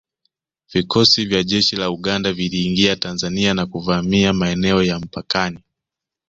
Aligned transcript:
Vikosi 0.73 1.25
vya 1.25 1.43
jeshi 1.43 1.75
la 1.75 1.89
Uganda 1.91 2.33
viliingia 2.33 2.95
Tanzania 2.95 3.53
na 3.53 3.65
kuvamia 3.65 4.33
maeneo 4.33 4.83
ya 4.83 4.99
mpakani 4.99 5.59